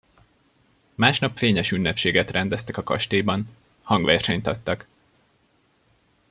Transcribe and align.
Másnap 0.95 1.37
fényes 1.37 1.71
ünnepséget 1.71 2.31
rendeztek 2.31 2.77
a 2.77 2.83
kastélyban: 2.83 3.47
hangversenyt 3.81 4.47
adtak. 4.47 4.87